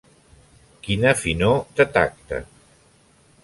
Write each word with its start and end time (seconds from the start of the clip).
Quina 0.87 1.11
finor 1.19 1.61
de 1.81 1.89
tacte! 1.99 2.41